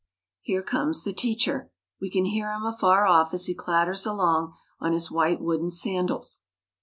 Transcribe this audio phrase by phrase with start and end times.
[0.41, 1.69] Here comes the teacher.
[1.99, 6.39] We can hear him afar off as he clatters along on his white wooden sandals.